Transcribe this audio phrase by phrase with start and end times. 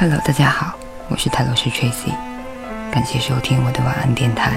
[0.00, 2.12] Hello，大家好，我是泰罗斯 Tracy，
[2.88, 4.52] 感谢收听我的晚安电台。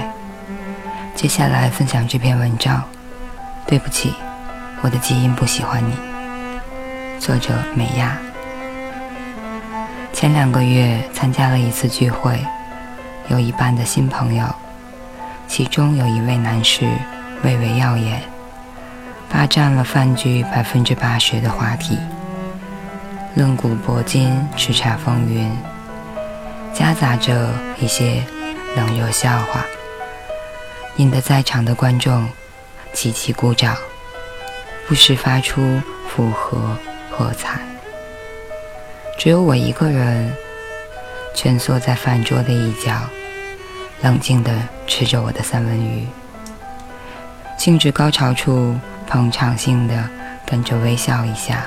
[1.15, 2.83] 接下来分享这篇文章。
[3.65, 4.13] 对不起，
[4.81, 5.95] 我的基因不喜欢你。
[7.19, 8.15] 作者美亚。
[10.13, 12.39] 前两个月参加了一次聚会，
[13.27, 14.45] 有一半的新朋友，
[15.47, 16.87] 其中有一位男士
[17.41, 18.21] 蔚为耀眼，
[19.27, 21.97] 霸占了饭局百分之八十的话题。
[23.33, 25.49] 论古博今，叱咤风云，
[26.73, 27.49] 夹杂着
[27.79, 28.21] 一些
[28.75, 29.65] 冷热笑话，
[30.97, 32.27] 引得在场的观众
[32.91, 33.77] 齐齐鼓掌，
[34.85, 36.75] 不时发出附和
[37.09, 37.61] 喝彩。
[39.17, 40.35] 只有我一个人
[41.33, 42.99] 蜷缩在饭桌的一角，
[44.01, 44.51] 冷静地
[44.87, 46.05] 吃着我的三文鱼。
[47.57, 48.75] 兴致高潮处，
[49.07, 50.09] 捧场性的
[50.45, 51.63] 跟着微笑一下。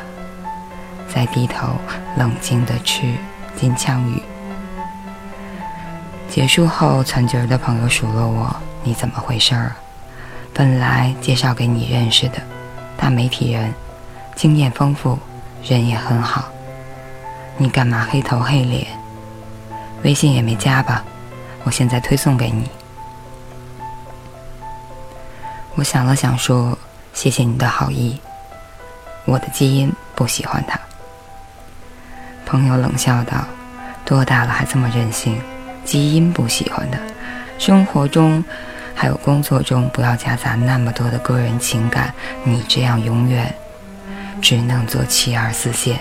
[1.15, 1.69] 再低头
[2.17, 3.15] 冷静地吃
[3.55, 4.21] 金枪鱼。
[6.29, 9.77] 结束后，残疾儿的朋友数落我：“你怎么回事儿？
[10.53, 12.39] 本来介绍给你认识的，
[12.97, 13.73] 大媒体人，
[14.35, 15.17] 经验丰富，
[15.63, 16.47] 人也很好，
[17.57, 18.85] 你干嘛黑头黑脸？
[20.03, 21.05] 微信也没加吧？
[21.63, 22.69] 我现在推送给你。”
[25.77, 26.77] 我想了想说
[27.15, 28.21] ：“谢谢你的好意，
[29.25, 30.79] 我的基因不喜欢他。”
[32.47, 33.47] 朋友冷笑道
[34.05, 35.41] ：“多大了还这么任性？
[35.85, 36.99] 基因不喜欢的，
[37.59, 38.43] 生活中
[38.95, 42.13] 还有工作中不要夹杂那么多的个人情感。
[42.43, 43.55] 你这样永远
[44.41, 45.99] 只能做七二四线。”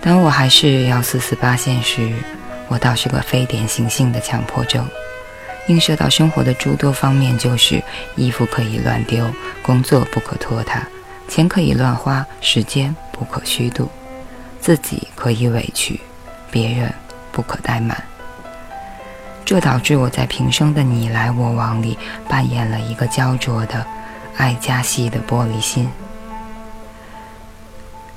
[0.00, 2.12] 当我还是要四四八线时，
[2.68, 4.86] 我倒是个非典型性的强迫症，
[5.66, 7.82] 映射到生活的诸多方面，就是
[8.14, 9.28] 衣服可以乱丢，
[9.62, 10.86] 工作不可拖沓。
[11.28, 13.88] 钱可以乱花，时间不可虚度，
[14.60, 16.00] 自己可以委屈，
[16.50, 16.92] 别人
[17.32, 17.96] 不可怠慢。
[19.44, 21.96] 这导致我在平生的你来我往里
[22.28, 23.86] 扮演了一个焦灼的、
[24.36, 25.88] 爱加戏的玻璃心。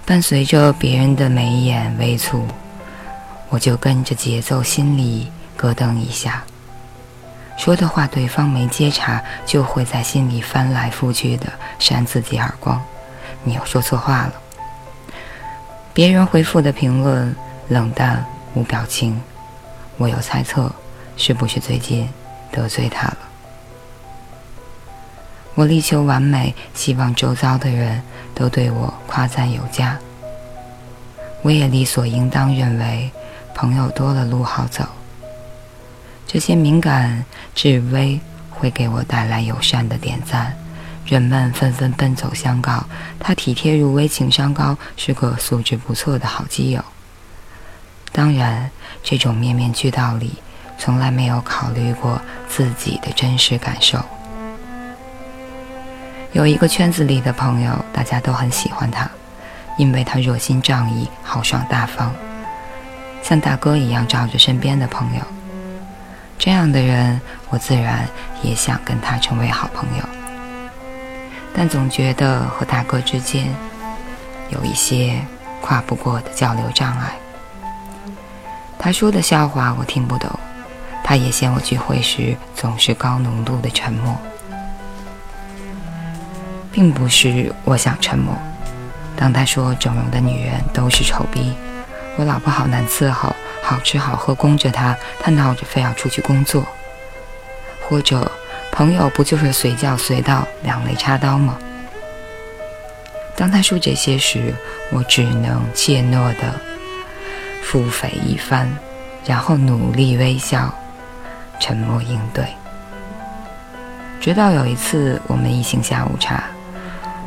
[0.05, 2.41] 伴随着别人的眉眼微蹙，
[3.49, 6.43] 我就跟着节奏，心里咯噔一下。
[7.57, 11.45] 说的话对方没接茬，就会在心里翻来覆去的
[11.77, 12.81] 扇自己耳光。
[13.43, 14.33] 你又说错话了。
[15.93, 17.35] 别人回复的评论
[17.67, 19.21] 冷淡无表情，
[19.97, 20.71] 我有猜测，
[21.17, 22.09] 是不是最近
[22.51, 23.17] 得罪他了？
[25.55, 28.01] 我力求完美，希望周遭的人
[28.33, 29.97] 都对我夸赞有加。
[31.41, 33.11] 我也理所应当认为，
[33.53, 34.85] 朋友多了路好走。
[36.25, 37.25] 这些敏感
[37.55, 38.19] 至微
[38.51, 40.55] 会给我带来友善的点赞。
[41.09, 42.85] 人们纷纷奔走相告，
[43.19, 46.85] 他体贴入微，情商高，是个素质不错的好基友。
[48.11, 48.69] 当然，
[49.01, 50.35] 这种面面俱到里，
[50.77, 53.97] 从来没有考虑过自己的真实感受。
[56.31, 59.09] 有一个圈子里的朋友，大家都很喜欢他，
[59.79, 62.13] 因为他热心仗义、豪爽大方，
[63.23, 65.23] 像大哥一样照着身边的朋友。
[66.37, 68.07] 这样的人，我自然
[68.43, 70.18] 也想跟他成为好朋友。
[71.53, 73.53] 但总觉得和大哥之间
[74.49, 75.19] 有一些
[75.61, 77.13] 跨不过的交流障碍。
[78.77, 80.29] 他说的笑话我听不懂，
[81.03, 84.15] 他也嫌我聚会时总是高浓度的沉默，
[86.71, 88.33] 并不是我想沉默。
[89.17, 91.53] 当他说整容的女人都是丑逼，
[92.15, 96.65] 我老婆好难伺候，好吃好喝供着她，她闹着非要出去工作，
[97.89, 98.31] 或者。
[98.79, 101.57] 朋友不就是随叫随到，两肋插刀吗？
[103.35, 104.55] 当他说这些时，
[104.89, 106.57] 我只能怯懦地
[107.61, 108.69] 腹诽一番，
[109.25, 110.73] 然后努力微笑，
[111.59, 112.45] 沉默应对。
[114.21, 116.45] 直到有一次我们一行下午茶，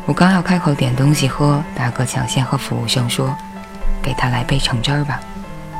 [0.06, 3.36] 我刚要开口点东西喝，大哥抢先和服务生说
[4.02, 5.20] ：“给他来杯橙汁儿吧，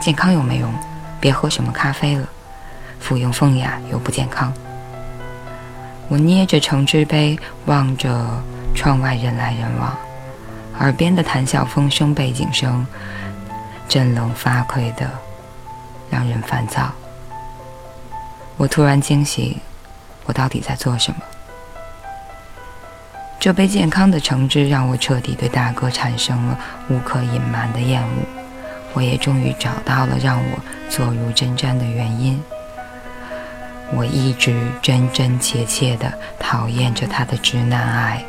[0.03, 0.71] 健康又没用，
[1.19, 2.29] 别喝什么咖啡了，
[3.01, 4.53] 服用风雅又不健康。”
[6.13, 8.15] 我捏着橙汁杯，望着
[8.75, 9.97] 窗外人来人往，
[10.79, 12.87] 耳边的谈笑风生、背景声，
[13.89, 15.11] 振聋发聩的，
[16.11, 16.93] 让人烦躁。
[18.59, 19.59] 我突然惊醒，
[20.27, 21.23] 我到底在做什么？
[23.41, 26.59] 这杯健康的橙汁让我彻底对大哥产生了
[26.91, 28.09] 无可隐瞒的厌恶。
[28.93, 30.59] 我也终于找到了让我
[30.91, 32.39] 坐如针毡的原因。
[33.95, 38.25] 我一直真真切切地讨厌着他的直男癌，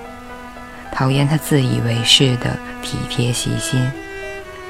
[0.92, 3.89] 讨厌他自以为是的体贴细心，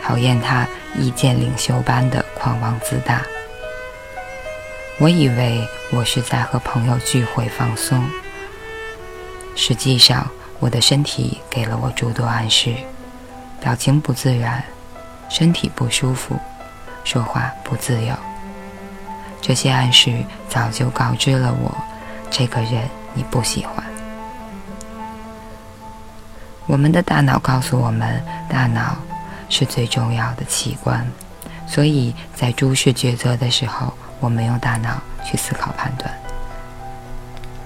[0.04, 3.22] 讨厌他意见领袖般的狂妄自大。
[5.00, 8.08] 我以为我是在和朋友聚会放松，
[9.56, 10.30] 实际上
[10.60, 12.76] 我的身体给了我诸多暗示：
[13.60, 14.64] 表情不自然，
[15.28, 16.38] 身体不舒服，
[17.04, 18.16] 说话不自由。
[19.44, 21.76] 这些暗示早就告知了我，
[22.32, 23.84] 这个人你不喜欢。
[26.66, 28.96] 我们的大脑告诉我们，大脑
[29.50, 31.06] 是最重要的器官，
[31.68, 33.94] 所以在诸事抉择的时候。
[34.20, 36.10] 我们用大脑去思考判断，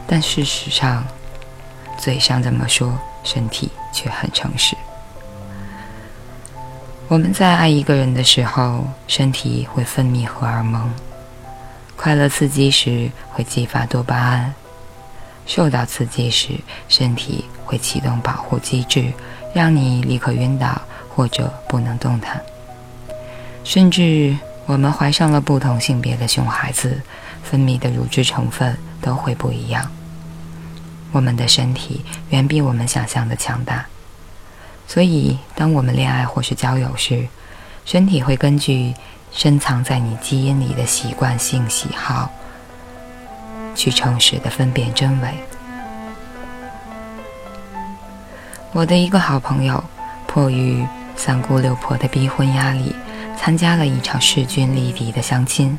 [0.07, 1.05] 但事实上，
[1.99, 4.75] 嘴上这么说，身体却很诚实。
[7.07, 10.91] 我们在爱一个人的时候，身体会分泌荷尔蒙，
[11.97, 14.53] 快乐刺激时会激发多巴胺，
[15.45, 16.51] 受到刺激时，
[16.87, 19.11] 身体会启动保护机制，
[19.53, 22.41] 让你立刻晕倒或者不能动弹，
[23.65, 24.37] 甚至。
[24.67, 27.01] 我们怀上了不同性别的熊孩子，
[27.41, 29.89] 分泌的乳汁成分都会不一样。
[31.13, 33.85] 我们的身体远比我们想象的强大，
[34.85, 37.29] 所以当我们恋爱或是交友时，
[37.85, 38.93] 身体会根据
[39.37, 42.31] 深藏在你基因里的习惯性喜好，
[43.75, 45.31] 去诚实的分辨真伪。
[48.71, 49.83] 我的一个好朋友，
[50.25, 50.83] 迫于
[51.15, 52.95] 三姑六婆的逼婚压力。
[53.37, 55.77] 参加了一场势均力敌的相亲。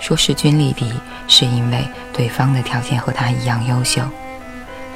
[0.00, 0.92] 说势均力敌，
[1.28, 4.02] 是因为对方的条件和他一样优秀，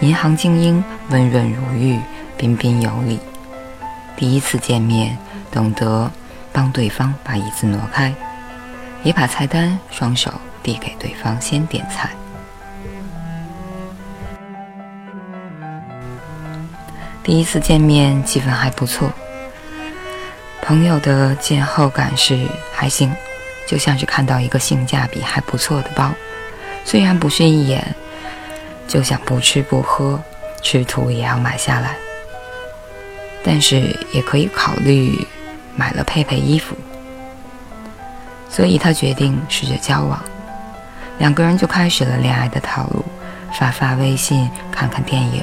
[0.00, 2.00] 银行精英，温润如玉，
[2.36, 3.20] 彬彬有礼。
[4.16, 5.16] 第一次见面，
[5.52, 6.10] 懂得
[6.56, 8.10] 帮对方把椅子挪开，
[9.02, 10.32] 也把菜单双手
[10.62, 12.08] 递给对方先点菜。
[17.22, 19.12] 第一次见面，气氛还不错。
[20.62, 23.14] 朋友的见后感是还行，
[23.68, 26.10] 就像是看到一个性价比还不错的包，
[26.86, 27.94] 虽然不是一眼
[28.88, 30.18] 就想不吃不喝，
[30.62, 31.94] 吃土也要买下来，
[33.44, 35.12] 但是也可以考虑
[35.76, 36.74] 买了配配衣服。
[38.48, 40.18] 所以他决定试着交往，
[41.18, 43.04] 两个人就开始了恋爱的套路，
[43.52, 45.42] 发发微信，看看电影，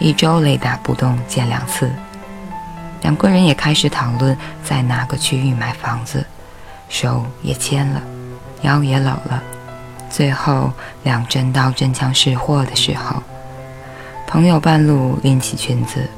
[0.00, 1.90] 一周雷打不动见两次。
[3.02, 6.24] 两个人也开始讨论在哪个区域买房子，
[6.88, 8.02] 手也牵了，
[8.62, 9.42] 腰也搂了。
[10.08, 10.72] 最后
[11.02, 13.22] 两真刀真枪试货的时候，
[14.26, 16.08] 朋友半路拎起裙子，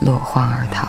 [0.00, 0.88] 落荒而逃。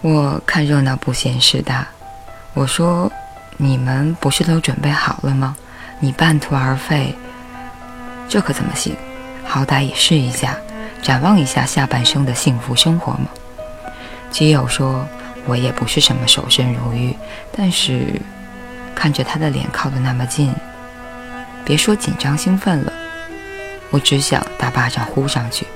[0.00, 1.86] 我看热闹不嫌事大，
[2.54, 3.10] 我说
[3.58, 5.56] ：“你们不是都准备好了吗？
[5.98, 7.12] 你半途而废，
[8.28, 8.96] 这可怎么行？”
[9.44, 10.56] 好歹也试一下，
[11.02, 13.26] 展望一下下半生的幸福生活嘛。
[14.30, 15.04] 基友说
[15.46, 17.16] ：“我也不是什么守身如玉，
[17.56, 18.20] 但是
[18.94, 20.54] 看着他的脸靠得那么近，
[21.64, 22.92] 别说紧张兴奋了，
[23.90, 25.66] 我只想大巴掌呼上去。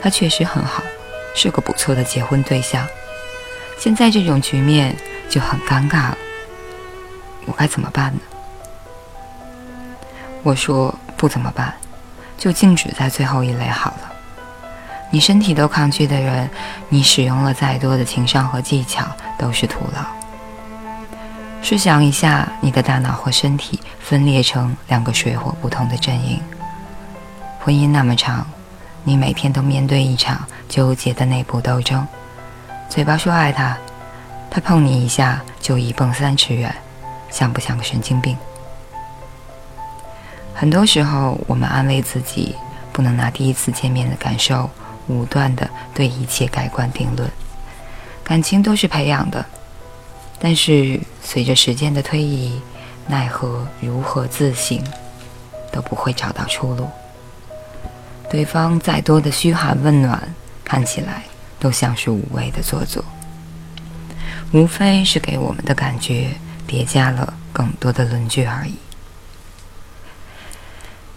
[0.00, 0.82] 他确实很好，
[1.34, 2.86] 是个不错的结婚对象。
[3.82, 4.96] 现在这种局面
[5.28, 6.18] 就很尴尬了，
[7.46, 8.20] 我该怎么办呢？”
[10.44, 11.74] 我说：“不怎么办。”
[12.38, 14.12] 就静止在最后一类好了。
[15.10, 16.48] 你身体都抗拒的人，
[16.88, 19.04] 你使用了再多的情商和技巧
[19.36, 20.00] 都是徒劳。
[21.60, 26.40] 试想一下，你的大脑和身体分裂成两个水火不同的阵营。
[27.58, 28.46] 婚姻那么长，
[29.02, 32.06] 你每天都面对一场纠结的内部斗争。
[32.92, 33.74] 嘴巴说爱他，
[34.50, 36.70] 他碰你一下就一蹦三尺远，
[37.30, 38.36] 像不像个神经病？
[40.52, 42.54] 很多时候，我们安慰自己，
[42.92, 44.68] 不能拿第一次见面的感受
[45.06, 47.26] 武断的对一切盖棺定论。
[48.22, 49.42] 感情都是培养的，
[50.38, 52.60] 但是随着时间的推移，
[53.06, 54.78] 奈何如何自省，
[55.72, 56.90] 都不会找到出路。
[58.28, 60.22] 对方再多的嘘寒问暖，
[60.62, 61.22] 看起来
[61.62, 63.04] 都像是无谓的做作，
[64.50, 66.30] 无非是给我们的感觉
[66.66, 68.74] 叠加了更多的论据而已。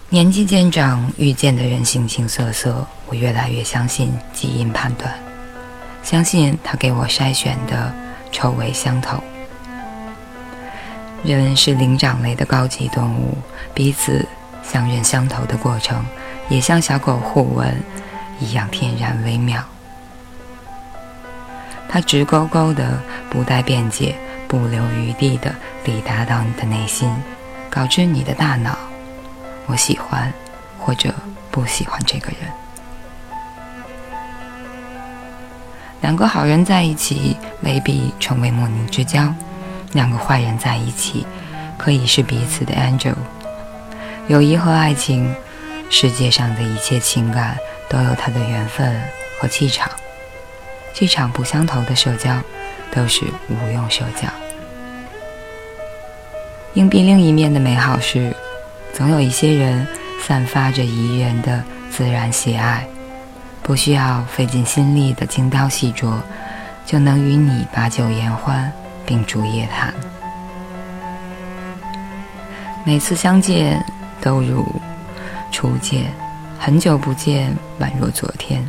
[0.08, 5.12] 年纪渐长，遇见的人形形色色，我越来越相信基因判断，
[6.04, 7.92] 相信他给我筛选的
[8.30, 9.20] 臭味相投。
[11.24, 13.36] 人是灵长类的高级动物，
[13.74, 14.24] 彼此
[14.62, 16.06] 相认相投的过程，
[16.48, 17.82] 也像小狗互吻
[18.38, 19.60] 一样天然微妙。
[21.88, 23.00] 它直勾勾的，
[23.30, 24.16] 不带辩解，
[24.46, 27.10] 不留余地的抵达到你的内心，
[27.70, 28.76] 告知你的大脑。
[29.66, 30.32] 我喜欢，
[30.78, 31.14] 或者
[31.50, 32.50] 不喜欢这个人。
[36.02, 39.32] 两个好人在一起，未必成为莫逆之交；
[39.92, 41.26] 两个坏人在一起，
[41.78, 43.14] 可以是彼此的 angel。
[44.28, 45.34] 友谊和爱情，
[45.88, 47.56] 世界上的一切情感
[47.88, 49.00] 都有它的缘分
[49.40, 49.90] 和气场。
[50.96, 52.34] 气场不相投的社交，
[52.90, 54.26] 都是无用社交。
[56.72, 58.34] 硬币另一面的美好是，
[58.94, 59.86] 总有一些人
[60.22, 62.88] 散发着宜人的自然喜爱，
[63.62, 66.14] 不需要费尽心力的精雕细琢，
[66.86, 68.72] 就能与你把酒言欢，
[69.04, 69.92] 并烛夜谈。
[72.86, 73.84] 每次相见
[74.22, 74.64] 都如
[75.52, 76.10] 初见，
[76.58, 78.66] 很久不见，宛若昨天。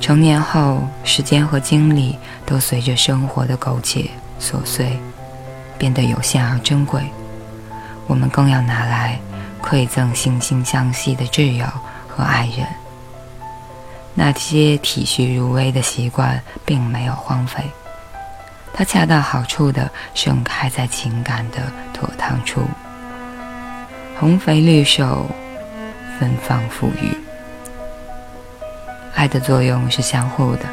[0.00, 4.98] 成年后，时间和精力都随着生活的苟且琐碎，
[5.78, 7.02] 变得有限而珍贵。
[8.06, 9.20] 我们更要拿来
[9.62, 11.66] 馈赠惺惺相惜的挚友
[12.08, 12.66] 和爱人。
[14.14, 17.62] 那些体恤入微的习惯并没有荒废，
[18.72, 21.58] 它恰到好处地盛开在情感的
[21.92, 22.62] 妥当处，
[24.18, 25.26] 红肥绿瘦，
[26.18, 27.29] 芬芳馥郁。
[29.14, 30.64] 爱的作用是相互的，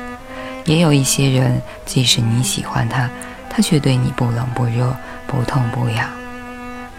[0.65, 3.09] 也有一些人，即使你喜欢他，
[3.49, 6.09] 他却对你不冷不热、不痛不痒。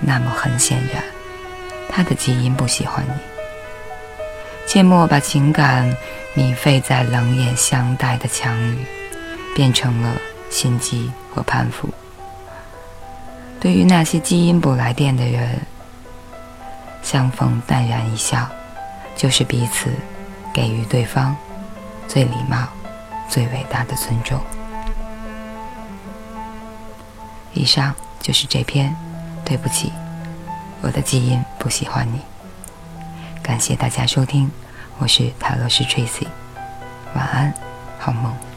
[0.00, 1.02] 那么很显然，
[1.88, 3.12] 他的基因不喜欢你。
[4.66, 5.97] 切莫把情感
[6.35, 8.85] 米费在冷眼相待的强语，
[9.57, 10.12] 变成了
[10.50, 11.88] 心机和攀附。
[13.59, 15.59] 对于那些基因不来电的人，
[17.02, 18.47] 相逢淡然一笑，
[19.16, 19.90] 就是彼此。
[20.59, 21.37] 给予对方
[22.09, 22.67] 最礼貌、
[23.29, 24.41] 最伟大的尊重。
[27.53, 28.93] 以上就是这篇。
[29.45, 29.93] 对不起，
[30.83, 32.21] 我的基因不喜欢你。
[33.41, 34.50] 感谢大家收听，
[34.99, 36.27] 我是塔罗斯 Tracy，
[37.15, 37.55] 晚安，
[37.99, 38.48] 好梦。